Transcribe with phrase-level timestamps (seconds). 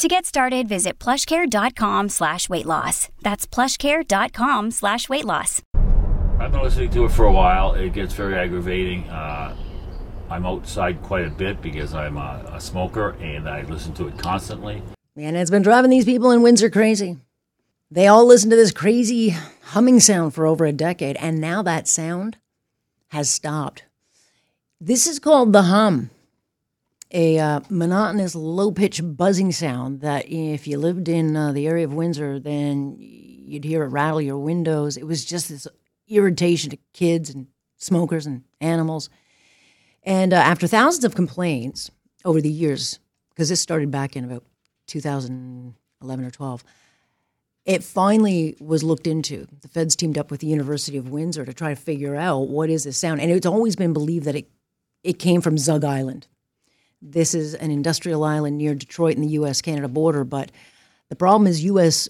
[0.00, 3.10] To get started, visit plushcare.com slash weight loss.
[3.20, 5.60] That's plushcare.com slash weight loss.
[6.38, 7.74] I've been listening to it for a while.
[7.74, 9.06] It gets very aggravating.
[9.10, 9.54] Uh,
[10.30, 14.16] I'm outside quite a bit because I'm a, a smoker and I listen to it
[14.16, 14.82] constantly.
[15.16, 17.18] And it's been driving these people in Windsor crazy.
[17.90, 21.86] They all listen to this crazy humming sound for over a decade, and now that
[21.86, 22.38] sound
[23.08, 23.84] has stopped.
[24.80, 26.08] This is called the hum,
[27.12, 31.84] a uh, monotonous, low pitched buzzing sound that if you lived in uh, the area
[31.84, 34.96] of Windsor, then you'd hear it rattle your windows.
[34.96, 35.66] It was just this
[36.08, 39.10] irritation to kids and smokers and animals.
[40.02, 41.90] And uh, after thousands of complaints
[42.24, 42.98] over the years,
[43.30, 44.44] because this started back in about
[44.86, 46.64] 2011 or 12,
[47.66, 49.46] it finally was looked into.
[49.60, 52.70] The feds teamed up with the University of Windsor to try to figure out what
[52.70, 53.20] is this sound.
[53.20, 54.48] And it's always been believed that it,
[55.02, 56.26] it came from Zug Island.
[57.02, 60.24] This is an industrial island near Detroit in the US Canada border.
[60.24, 60.52] But
[61.08, 62.08] the problem is, US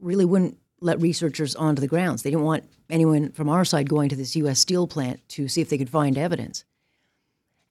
[0.00, 2.22] really wouldn't let researchers onto the grounds.
[2.22, 5.60] They didn't want anyone from our side going to this US steel plant to see
[5.60, 6.64] if they could find evidence.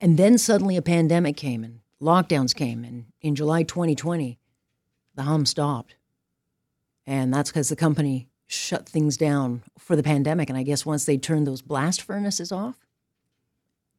[0.01, 2.83] And then suddenly a pandemic came and lockdowns came.
[2.83, 4.37] And in July 2020,
[5.15, 5.95] the hum stopped.
[7.07, 10.49] And that's because the company shut things down for the pandemic.
[10.49, 12.77] And I guess once they turned those blast furnaces off,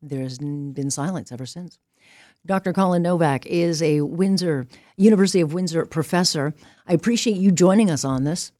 [0.02, 1.78] there's been silence ever since.
[2.46, 2.72] Dr.
[2.72, 4.66] Colin Novak is a Windsor,
[4.96, 6.54] University of Windsor professor.
[6.86, 8.52] I appreciate you joining us on this.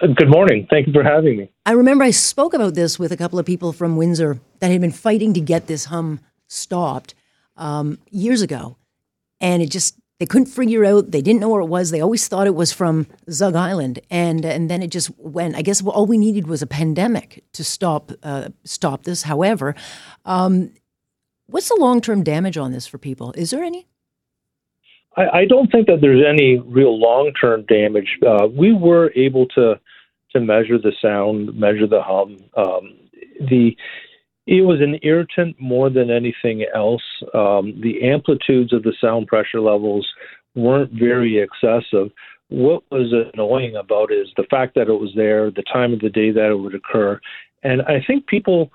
[0.00, 0.66] Good morning.
[0.70, 1.50] Thank you for having me.
[1.64, 4.80] I remember I spoke about this with a couple of people from Windsor that had
[4.80, 7.14] been fighting to get this hum stopped
[7.56, 8.76] um, years ago.
[9.40, 11.90] And it just, they couldn't figure out, they didn't know where it was.
[11.90, 14.00] They always thought it was from Zug Island.
[14.10, 17.64] And, and then it just went, I guess all we needed was a pandemic to
[17.64, 19.22] stop, uh, stop this.
[19.22, 19.74] However,
[20.24, 20.72] um,
[21.46, 23.32] what's the long term damage on this for people?
[23.36, 23.86] Is there any?
[25.16, 28.18] I, I don't think that there's any real long term damage.
[28.26, 29.78] Uh, we were able to
[30.32, 32.38] to measure the sound, measure the hum.
[32.56, 32.98] Um,
[33.48, 33.76] the
[34.46, 37.02] it was an irritant more than anything else.
[37.32, 40.08] Um, the amplitudes of the sound pressure levels
[40.56, 42.10] weren't very excessive.
[42.48, 46.00] What was annoying about it is the fact that it was there, the time of
[46.00, 47.20] the day that it would occur,
[47.62, 48.70] and I think people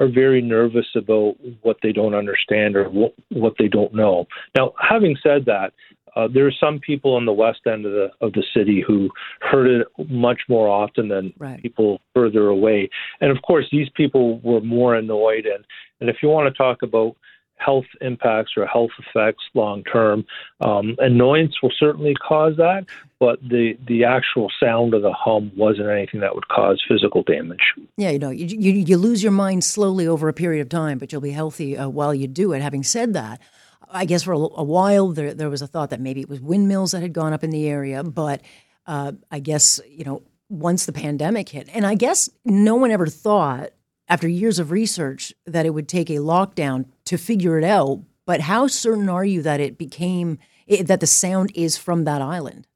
[0.00, 4.26] are very nervous about what they don't understand or what, what they don't know.
[4.56, 5.72] Now, having said that,
[6.16, 9.08] uh, there are some people on the west end of the of the city who
[9.40, 11.62] heard it much more often than right.
[11.62, 12.88] people further away,
[13.20, 15.46] and of course, these people were more annoyed.
[15.46, 15.64] and
[16.00, 17.16] And if you want to talk about
[17.58, 20.24] health impacts or health effects long term.
[20.60, 22.86] Um, annoyance will certainly cause that,
[23.20, 27.74] but the the actual sound of the hum wasn't anything that would cause physical damage.
[27.96, 30.98] Yeah, you know, you you, you lose your mind slowly over a period of time,
[30.98, 32.62] but you'll be healthy uh, while you do it.
[32.62, 33.40] Having said that.
[33.90, 36.42] I guess for a, a while there, there was a thought that maybe it was
[36.42, 38.42] windmills that had gone up in the area, but
[38.86, 43.06] uh, I guess you know once the pandemic hit, and I guess no one ever
[43.06, 43.70] thought
[44.08, 48.00] after years of research that it would take a lockdown to figure it out.
[48.26, 52.20] But how certain are you that it became it, that the sound is from that
[52.20, 52.66] island?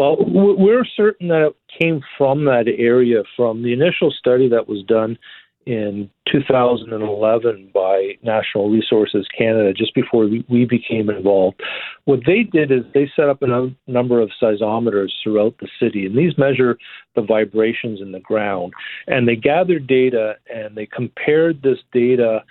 [0.00, 4.82] Well, we're certain that it came from that area from the initial study that was
[4.82, 5.18] done
[5.66, 11.60] in 2011 by National Resources Canada, just before we became involved.
[12.06, 16.16] What they did is they set up a number of seismometers throughout the city, and
[16.16, 16.78] these measure
[17.14, 18.72] the vibrations in the ground.
[19.06, 22.42] And they gathered data and they compared this data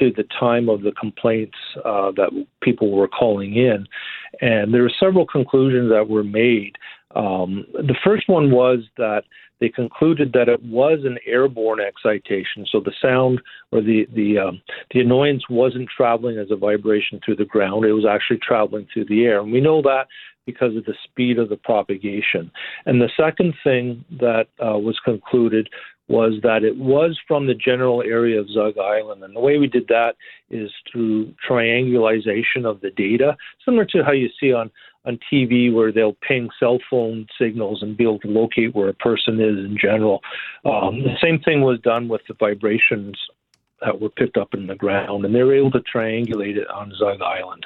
[0.00, 3.86] to the time of the complaints uh, that people were calling in.
[4.40, 6.76] And there were several conclusions that were made.
[7.14, 9.22] Um, the first one was that
[9.60, 13.40] they concluded that it was an airborne excitation, so the sound
[13.72, 14.62] or the the um,
[14.92, 19.06] the annoyance wasn't traveling as a vibration through the ground; it was actually traveling through
[19.06, 20.06] the air, and we know that
[20.48, 22.50] because of the speed of the propagation.
[22.86, 25.68] And the second thing that uh, was concluded
[26.08, 29.22] was that it was from the general area of Zug Island.
[29.22, 30.14] And the way we did that
[30.48, 34.70] is through triangulation of the data, similar to how you see on
[35.04, 38.94] on TV where they'll ping cell phone signals and be able to locate where a
[38.94, 40.20] person is in general.
[40.64, 43.16] Um, the same thing was done with the vibrations
[43.80, 46.92] that were picked up in the ground, and they were able to triangulate it on
[46.98, 47.64] Zug Island.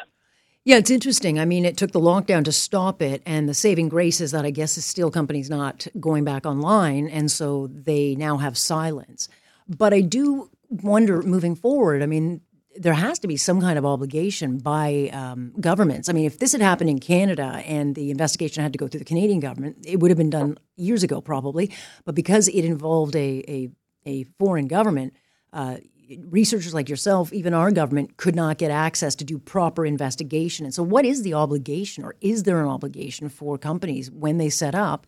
[0.64, 1.40] Yeah, it's interesting.
[1.40, 4.44] I mean, it took the lockdown to stop it, and the saving grace is that
[4.44, 9.28] I guess the steel company's not going back online, and so they now have silence.
[9.68, 12.00] But I do wonder moving forward.
[12.00, 12.42] I mean,
[12.76, 16.08] there has to be some kind of obligation by um, governments.
[16.08, 19.00] I mean, if this had happened in Canada and the investigation had to go through
[19.00, 21.72] the Canadian government, it would have been done years ago, probably.
[22.04, 23.70] But because it involved a a,
[24.06, 25.14] a foreign government,
[25.52, 25.78] uh,
[26.28, 30.64] researchers like yourself, even our government, could not get access to do proper investigation.
[30.64, 34.48] And so, what is the obligation, or is there an obligation for companies when they
[34.48, 35.06] set up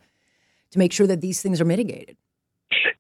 [0.71, 2.17] to make sure that these things are mitigated?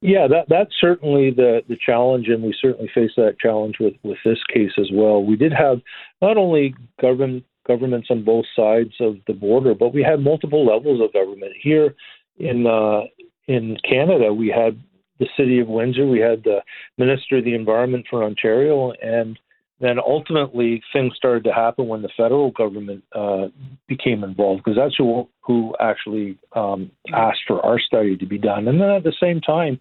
[0.00, 4.18] Yeah, that that's certainly the the challenge, and we certainly face that challenge with with
[4.24, 5.24] this case as well.
[5.24, 5.80] We did have
[6.20, 11.00] not only government governments on both sides of the border, but we had multiple levels
[11.00, 11.94] of government here
[12.38, 13.02] in uh,
[13.46, 14.32] in Canada.
[14.32, 14.78] We had
[15.24, 16.06] the city of Windsor.
[16.06, 16.60] We had the
[16.98, 19.38] Minister of the Environment for Ontario, and
[19.80, 23.48] then ultimately things started to happen when the federal government uh,
[23.88, 28.68] became involved because that's who who actually um, asked for our study to be done.
[28.68, 29.78] And then at the same time,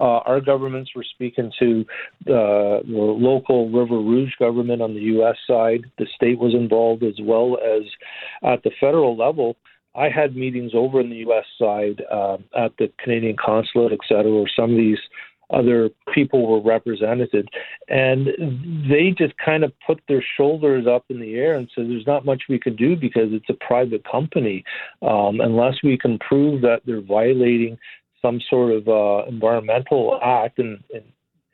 [0.00, 1.84] uh, our governments were speaking to
[2.24, 5.36] the, the local River Rouge government on the U.S.
[5.46, 5.84] side.
[5.98, 7.82] The state was involved as well as
[8.42, 9.56] at the federal level.
[9.94, 11.44] I had meetings over in the U.S.
[11.58, 14.98] side uh, at the Canadian consulate, et cetera, where some of these
[15.50, 17.48] other people were represented,
[17.88, 18.28] and
[18.90, 22.24] they just kind of put their shoulders up in the air and said, "There's not
[22.24, 24.64] much we can do because it's a private company,
[25.02, 27.78] um, unless we can prove that they're violating
[28.22, 30.82] some sort of uh, environmental act." And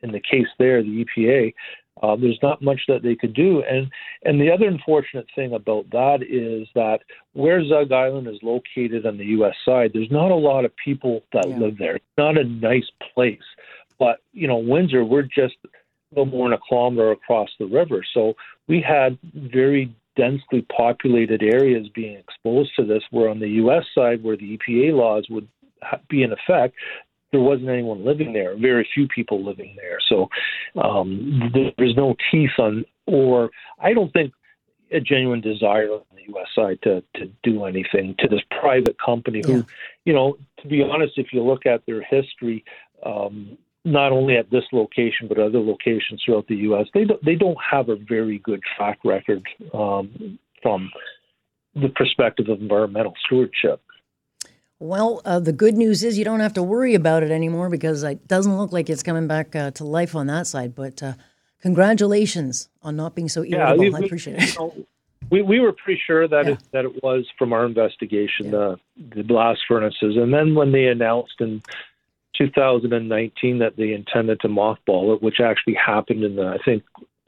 [0.01, 1.53] in the case there, the EPA,
[2.01, 3.63] uh, there's not much that they could do.
[3.63, 3.89] And
[4.23, 6.99] and the other unfortunate thing about that is that
[7.33, 9.55] where Zug Island is located on the U.S.
[9.65, 11.57] side, there's not a lot of people that yeah.
[11.57, 11.95] live there.
[11.95, 13.39] It's not a nice place.
[13.99, 15.67] But you know, Windsor, we're just a
[16.19, 18.33] little more than a kilometer across the river, so
[18.67, 23.03] we had very densely populated areas being exposed to this.
[23.11, 23.85] Where on the U.S.
[23.95, 25.47] side, where the EPA laws would
[26.09, 26.75] be in effect,
[27.31, 29.99] there wasn't anyone living there, very few people living there.
[30.09, 30.29] So
[30.81, 33.49] um, there's no teeth on, or
[33.79, 34.33] I don't think
[34.91, 36.47] a genuine desire on the U.S.
[36.53, 39.41] side to to do anything to this private company.
[39.45, 39.63] Who, yeah.
[40.05, 42.63] you know, to be honest, if you look at their history.
[43.05, 46.85] Um, not only at this location but other locations throughout the U.S.
[46.93, 49.43] They don't, they don't have a very good track record
[49.73, 50.91] um, from
[51.73, 53.81] the perspective of environmental stewardship.
[54.81, 58.01] Well, uh, the good news is you don't have to worry about it anymore because
[58.01, 60.73] it doesn't look like it's coming back uh, to life on that side.
[60.73, 61.13] But uh,
[61.61, 63.83] congratulations on not being so irritable.
[63.83, 64.55] Yeah, we, I appreciate it.
[64.55, 64.85] You know,
[65.29, 66.53] we, we were pretty sure that yeah.
[66.53, 68.51] it, that it was from our investigation yeah.
[68.51, 68.79] the
[69.17, 71.61] the blast furnaces, and then when they announced in
[72.39, 76.81] 2019 that they intended to mothball it, which actually happened in the I think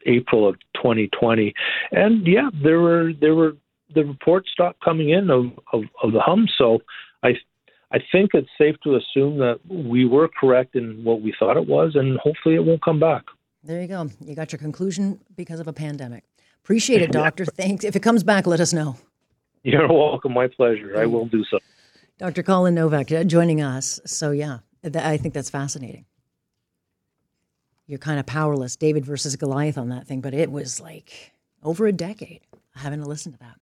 [0.07, 1.53] April of 2020,
[1.91, 3.55] and yeah, there were there were
[3.93, 6.47] the reports stopped coming in of, of, of the hum.
[6.57, 6.81] So
[7.23, 7.33] I
[7.91, 11.67] I think it's safe to assume that we were correct in what we thought it
[11.67, 13.23] was, and hopefully it won't come back.
[13.63, 14.09] There you go.
[14.19, 16.23] You got your conclusion because of a pandemic.
[16.63, 17.45] Appreciate it, doctor.
[17.45, 17.85] Thanks.
[17.85, 18.97] If it comes back, let us know.
[19.63, 20.33] You're welcome.
[20.33, 20.97] My pleasure.
[20.97, 21.59] I will do so.
[22.17, 22.43] Dr.
[22.43, 23.99] Colin Novak uh, joining us.
[24.05, 26.05] So, yeah, I think that's fascinating.
[27.87, 31.33] You're kind of powerless, David versus Goliath on that thing, but it was like
[31.63, 32.41] over a decade.
[32.75, 33.57] I haven't listened to that.